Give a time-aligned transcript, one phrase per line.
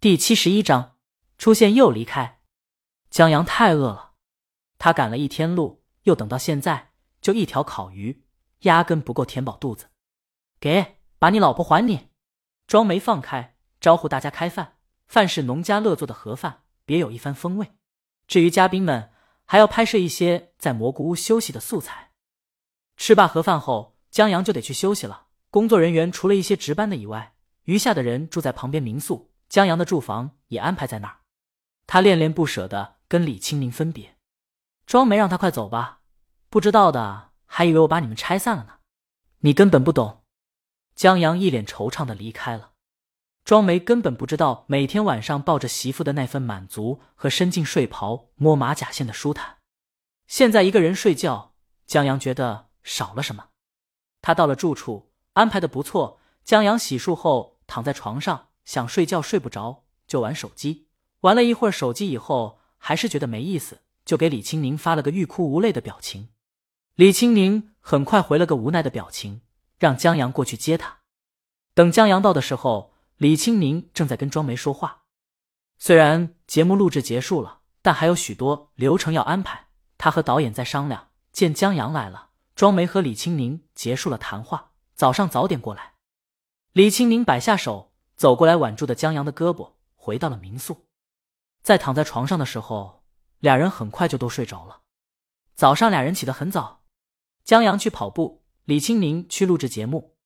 [0.00, 0.96] 第七十一章，
[1.38, 2.38] 出现又离开。
[3.10, 4.12] 江阳太饿了，
[4.78, 8.22] 他赶了一天路，又等到现在，就一条烤鱼，
[8.60, 9.88] 压根不够填饱肚子。
[10.60, 12.10] 给，把你老婆还你。
[12.68, 14.76] 庄梅放开，招呼大家开饭。
[15.08, 17.72] 饭是农家乐做的盒饭，别有一番风味。
[18.28, 19.10] 至于嘉宾们，
[19.46, 22.12] 还要拍摄一些在蘑菇屋休息的素材。
[22.96, 25.26] 吃罢盒饭后，江阳就得去休息了。
[25.50, 27.34] 工作人员除了一些值班的以外，
[27.64, 29.27] 余下的人住在旁边民宿。
[29.48, 31.18] 江阳的住房也安排在那儿，
[31.86, 34.16] 他恋恋不舍的跟李青宁分别。
[34.86, 36.00] 庄梅让他快走吧，
[36.48, 38.74] 不知道的还以为我把你们拆散了呢。
[39.40, 40.24] 你根本不懂。
[40.94, 42.72] 江阳一脸惆怅的离开了。
[43.44, 49.58] 庄梅根本不知道每天晚上抱着媳妇的那份满足和伸进睡袍摸马甲线的舒坦。
[50.26, 51.54] 现在一个人睡觉，
[51.86, 53.48] 江阳觉得少了什么。
[54.20, 56.20] 他到了住处，安排的不错。
[56.44, 58.47] 江阳洗漱后躺在床上。
[58.68, 60.88] 想睡觉睡不着，就玩手机。
[61.20, 66.28] 玩了一会儿手机以后，还是觉得没意思，就给李青宁发了个欲哭无泪的表情。
[66.94, 69.40] 李青宁很快回了个无奈的表情，
[69.78, 70.98] 让江阳过去接他。
[71.72, 75.04] 等江阳到的时候，李青宁正在跟庄梅说话。
[75.78, 79.68] 虽然节目录制结束了，但还有许多流程要安排。
[79.96, 81.08] 他和导演在商量。
[81.32, 85.94] 见江阳来了，庄梅和李青宁结束了谈话，早上早点过来。
[86.74, 87.87] 李青宁摆下手。
[88.18, 90.88] 走过来挽住的江阳的胳膊，回到了民宿。
[91.62, 93.04] 在躺在床上的时候，
[93.38, 94.80] 俩人很快就都睡着了。
[95.54, 96.82] 早上俩人起得很早，
[97.44, 100.16] 江阳去跑步，李青宁去录制节目。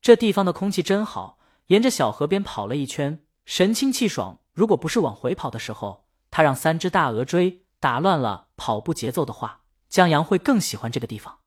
[0.00, 1.38] 这地方的空气真好，
[1.68, 4.40] 沿着小河边跑了一圈，神清气爽。
[4.52, 11.38] 如果不是往回跑的时候，他让三只大鹅追，打乱了跑步节奏的话，江阳会更喜欢这个地方。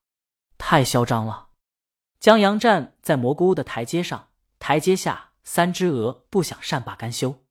[0.58, 1.50] 太嚣张了！
[2.22, 5.28] 江阳站在蘑菇屋的台阶上，台阶下。
[5.52, 7.44] 三只鹅不想善罢甘休，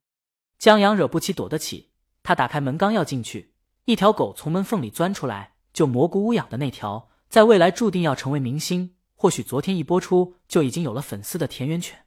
[0.56, 1.90] 江阳惹不起躲得起。
[2.22, 3.54] 他打开门刚要进去，
[3.86, 12.06] 一条狗从门缝里钻出来，就蘑菇屋养的那条，在未来注定要成为明星，或许昨天一播出就已经有了粉丝的田园犬。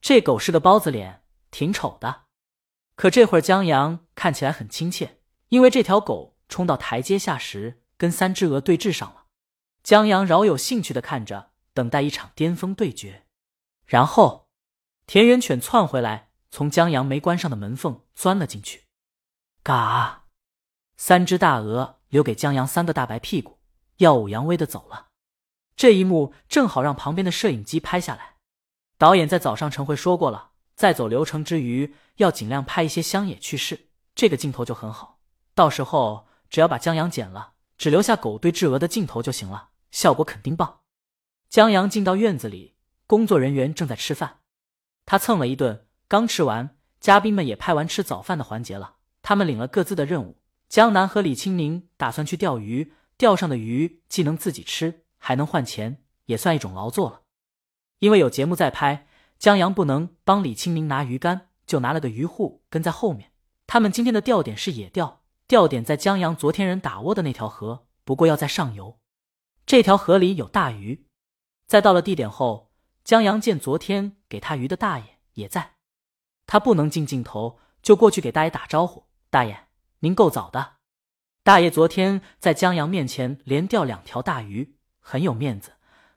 [0.00, 2.22] 这狗是个包子脸，挺丑的，
[2.96, 5.20] 可这会儿江阳看起来很亲切，
[5.50, 9.26] 因为这条狗冲到台阶下时跟三只鹅对峙上了。
[9.84, 13.22] 江阳饶有兴趣的看着，等待一场巅峰对决，
[13.86, 14.41] 然后。
[15.12, 18.84] 田园犬窜回来，从江阳没关上的门缝钻了进去。
[19.62, 20.24] 嘎！
[20.96, 23.58] 三只大鹅留给江阳三个大白屁股，
[23.98, 25.08] 耀武扬威的走了。
[25.76, 28.36] 这一幕正好让旁边的摄影机拍下来。
[28.96, 35.20] 导演在早上晨会说过了，在走流程之余，要尽量拍一些乡野趣事，这个镜头就很好。
[35.54, 40.80] 到时候只要把江阳剪了，只留下狗对峙鹅的镜头就行了，效果肯定棒。
[41.50, 44.38] 江阳进到院子里，工作人员正在吃饭。
[45.04, 48.96] 他蹭了一顿，刚吃完，嘉宾们也拍完吃早饭的环节了。
[49.20, 50.38] 他们领了各自的任务。
[50.68, 57.22] 江南和李青宁打算去钓鱼，钓上的鱼既能自己吃，还能换钱，也算一种劳作了。
[57.98, 59.06] 因为有节目在拍，
[59.38, 63.32] 江阳不能帮李青宁拿鱼竿，就拿了个鱼护跟在后面。
[63.66, 68.98] 他们今天的钓点是野钓，钓点在江阳昨天人打窝的那条河，不过要在上游。
[69.66, 71.06] 这条河里有大鱼。
[71.66, 72.70] 在到了地点后。
[73.04, 75.74] 江阳见昨天给他鱼的大爷也在，
[76.46, 80.76] 他不能进镜头，就过去给大爷打招呼：“大爷，您够早的。”
[81.44, 85.74] 大爷昨天在江阳面前连钓两条大鱼，很有面子，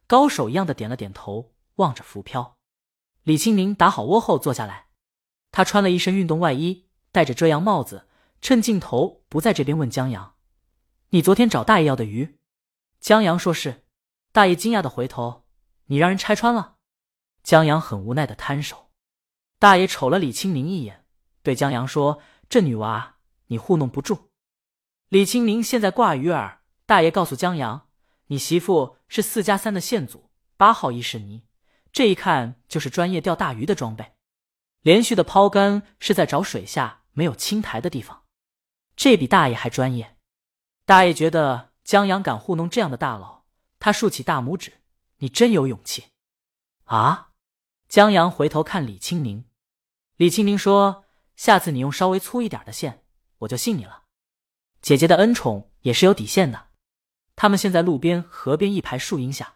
[0.07, 2.55] 高手一样的点了点头，望着浮漂。
[3.23, 4.85] 李清明打好窝后坐下来，
[5.51, 8.07] 他穿了一身运动外衣，戴着遮阳帽子，
[8.39, 10.35] 趁镜头不在这边问江阳
[11.11, 12.37] ：“你昨天找大爷要的鱼？”
[13.01, 13.83] 江阳说是。
[14.31, 15.43] 大爷惊讶的回头
[15.87, 16.74] ：“你让人拆穿了？”
[17.45, 18.89] 江阳很无奈的摊手，
[19.59, 21.05] 大爷瞅了李青宁一眼，
[21.43, 22.19] 对江阳说
[22.49, 23.17] ：“这女娃
[23.47, 24.31] 你糊弄不住。”
[25.09, 26.57] 李青宁现在挂鱼饵，
[26.87, 27.87] 大爷告诉江阳
[28.27, 31.45] ：“你媳妇是四加三的线组，八号伊士尼，
[31.91, 34.13] 这一看就是专业钓大鱼的装备。
[34.81, 38.23] 连续的抛竿是在找水下没有青苔的地方，
[38.95, 40.17] 这比大爷还专业。”
[40.87, 43.43] 大爷觉得江阳敢糊弄这样的大佬，
[43.77, 44.81] 他竖起大拇指
[45.17, 46.05] ：“你真有勇气
[46.85, 47.29] 啊！”
[47.95, 49.45] 江阳回头看李青宁，
[50.17, 51.05] 李青宁说
[51.37, 53.05] ：“下次你用稍微粗一点的线，
[53.37, 54.03] 我就信你了。
[54.81, 56.65] 姐姐的恩宠也是有底线的。”
[57.37, 59.53] 他们现在路边河边一排树荫下，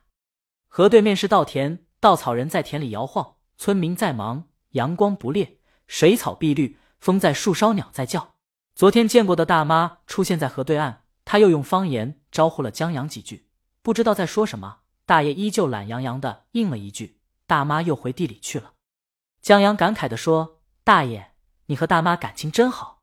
[0.69, 5.57] 河对面是稻田，稻草人在田里摇晃，村民在忙，阳光不烈，
[5.87, 8.35] 水草碧绿，风在树梢，鸟在叫。
[8.73, 13.49] 昨天见过的大妈出现在河对岸，他又用方言招呼了江阳几句，
[13.81, 14.77] 不知道在说什么。
[15.05, 17.18] 大爷依旧懒洋洋的应了一句。
[17.49, 18.75] 大妈又回地里去了。
[19.41, 21.33] 江阳感慨地说：“大爷，
[21.65, 23.01] 你和大妈感情真好，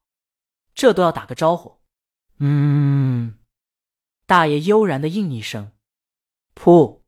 [0.73, 1.81] 这都要打个招呼。”
[2.39, 3.41] 嗯，
[4.25, 5.73] 大爷悠然的应一声。
[6.55, 7.01] 噗，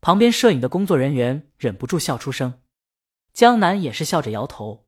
[0.00, 2.62] 旁边摄影的工作人员忍不住笑出声。
[3.34, 4.86] 江南也是笑着摇头。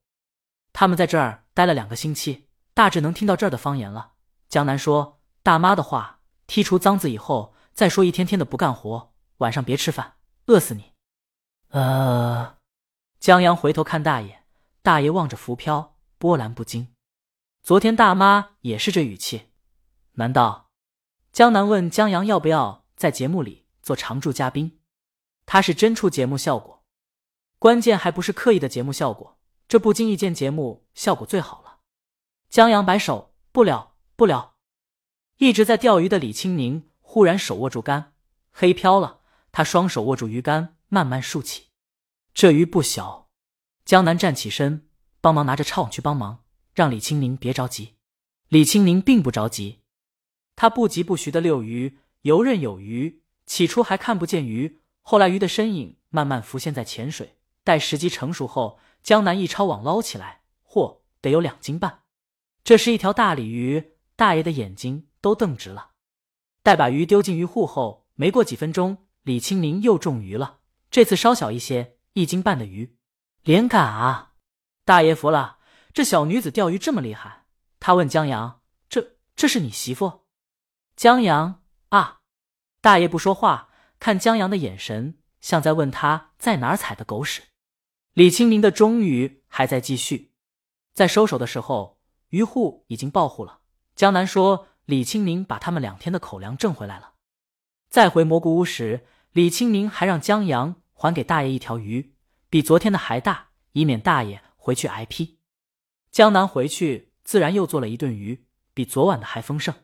[0.72, 4.12] 他们在这儿待了两个星期，大致能听到这儿的方言了。
[4.48, 10.16] 江南说：“大妈的话，剔除脏字以后，再说一天天的不干活，晚上别吃饭，
[10.46, 10.91] 饿死你。”
[11.72, 12.58] 呃，
[13.18, 14.42] 江阳回头看大爷，
[14.82, 16.88] 大爷望着浮漂，波澜不惊。
[17.62, 19.48] 昨天大妈也是这语气。
[20.12, 20.68] 难道？
[21.32, 24.80] 江南问江阳要不要在节目里做常驻嘉宾？
[25.46, 26.84] 他是真出节目效果，
[27.58, 31.78] 关键还不是刻意的节目效果，这不经意间节目效果最好了。
[32.50, 34.56] 江阳摆手，不了不了。
[35.38, 38.12] 一直在钓鱼的李青宁忽然手握住竿，
[38.50, 39.20] 黑飘了，
[39.50, 41.68] 他双手握住鱼竿，慢慢竖起。
[42.34, 43.30] 这鱼不小。
[43.86, 44.90] 江南站起身，
[45.22, 46.44] 帮忙拿着抄网去帮忙，
[46.74, 47.94] 让李青宁别着急。
[48.48, 49.80] 李青宁并不着急。
[50.54, 53.22] 他不疾不徐的遛鱼，游刃有余。
[53.46, 57.38] 起初还看不见鱼，后来鱼的身影慢慢浮现在浅水。
[57.64, 62.02] 待时机成熟后，江南一抄网捞起来，嚯，得有两斤半。
[62.62, 65.92] 这是一条大鲤鱼，大爷的眼睛都瞪直了。
[66.62, 70.58] 待把鱼丢进鱼护后，没过几分钟，李青宁又中鱼了。
[70.92, 72.98] 这次稍小一些，一斤半的鱼，
[73.44, 74.34] 连杆啊！
[74.84, 75.56] 大爷服了，
[75.94, 77.46] 这小女子钓鱼这么厉害。
[77.80, 78.60] 他问江阳
[78.90, 80.26] ：“这这是你媳妇？”
[80.94, 82.20] 江阳啊，
[82.82, 87.44] 大爷不说话，看江阳的眼神像在问他在哪儿踩的狗屎。
[88.12, 90.34] 李清明的终于还在继续，
[90.92, 91.98] 在收手的时候，
[92.28, 93.60] 渔户已经报户了。
[93.94, 97.14] 江南说李清明把他们两天的口粮挣回来了。
[97.88, 102.14] 再回蘑菇屋时，李清明还让江阳还给大爷一条鱼，
[102.48, 105.40] 比昨天的还大，以免大爷回去挨批。
[106.12, 109.74] 江南回去自然又做了一顿鱼，比昨晚的还丰盛。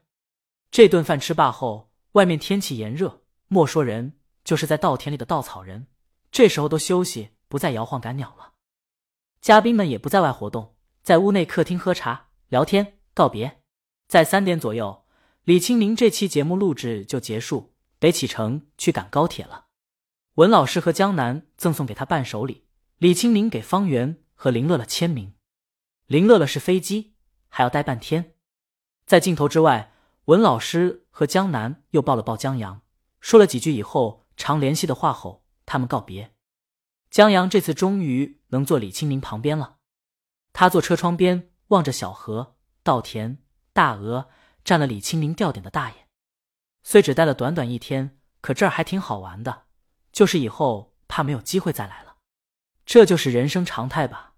[0.70, 4.12] 这顿饭吃罢后，外面天气炎热，莫说人，
[4.44, 5.88] 就是在稻田里的稻草人，
[6.30, 8.52] 这时候都休息，不再摇晃赶鸟了。
[9.40, 13.62] 嘉宾们也不在外活动，在屋内客厅喝茶聊天告别。
[14.06, 15.04] 在三点左右，
[15.42, 19.64] 李清明这期节目录制就结束，得启程去赶高铁了。
[20.38, 22.64] 文老师和江南赠送给他伴手礼，
[22.98, 25.34] 李清明给方圆和林乐乐签名。
[26.06, 27.16] 林乐乐是飞机，
[27.48, 28.36] 还要待半天。
[29.04, 29.92] 在镜头之外。
[30.26, 32.82] 文老师和江南又抱了抱江阳，
[33.18, 36.34] 说了几句以后常联系的话后，他们告别。
[37.10, 39.78] 江阳这次终于能坐李清明旁边了，
[40.52, 43.38] 他坐车窗边望着小河、稻田、
[43.72, 44.28] 大鹅，
[44.62, 46.08] 占了李清明吊点的大爷。
[46.82, 49.67] 虽只待了短短一天，可这儿还挺好玩的，
[50.18, 52.16] 就是以后怕没有机会再来了。
[52.84, 54.34] 这就是人生常态吧。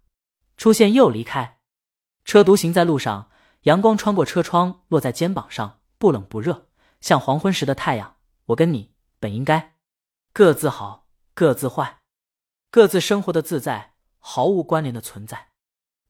[0.59, 1.61] 出现又离开，
[2.23, 3.31] 车独行在路上，
[3.63, 5.81] 阳光穿过车窗落在肩膀上。
[5.97, 6.69] 不冷不热，
[7.01, 8.17] 像黄昏时的太阳。
[8.49, 9.77] 我跟你本应该
[10.35, 12.01] 各自好，各自坏，
[12.71, 15.49] 各自生活的自在，毫无关联的存在。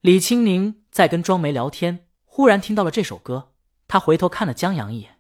[0.01, 3.53] 李青宁在跟庄梅聊天，忽然听到了这首歌，
[3.87, 5.20] 他回头看了江阳一眼。